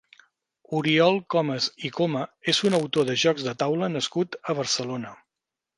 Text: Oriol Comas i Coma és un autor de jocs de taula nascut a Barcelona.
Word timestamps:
Oriol 0.77 1.19
Comas 1.35 1.67
i 1.89 1.93
Coma 1.99 2.23
és 2.55 2.63
un 2.71 2.79
autor 2.81 3.09
de 3.11 3.19
jocs 3.27 3.47
de 3.51 3.57
taula 3.65 3.95
nascut 3.99 4.43
a 4.45 4.59
Barcelona. 4.65 5.19